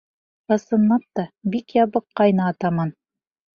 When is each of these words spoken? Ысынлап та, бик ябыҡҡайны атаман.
Ысынлап 0.55 1.05
та, 1.19 1.27
бик 1.57 1.77
ябыҡҡайны 1.81 2.47
атаман. 2.49 2.97